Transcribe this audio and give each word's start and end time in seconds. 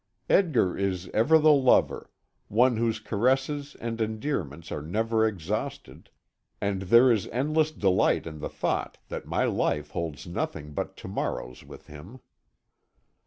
Edgar 0.31 0.75
is 0.75 1.09
ever 1.09 1.37
the 1.37 1.51
lover, 1.53 2.09
one 2.47 2.77
whose 2.77 2.99
caresses 2.99 3.75
and 3.79 4.01
endearments 4.01 4.71
are 4.71 4.81
never 4.81 5.27
exhausted, 5.27 6.09
and 6.59 6.81
there 6.81 7.11
is 7.11 7.27
endless 7.27 7.69
delight 7.71 8.25
in 8.25 8.39
the 8.39 8.49
thought 8.49 8.97
that 9.09 9.27
my 9.27 9.43
life 9.45 9.91
holds 9.91 10.25
nothing 10.25 10.73
but 10.73 10.97
to 10.97 11.07
morrows 11.07 11.63
with 11.63 11.85
him. 11.85 12.19